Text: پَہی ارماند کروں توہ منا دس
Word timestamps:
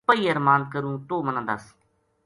پَہی 0.07 0.23
ارماند 0.33 0.63
کروں 0.73 0.95
توہ 1.07 1.21
منا 1.25 1.41
دس 1.49 1.63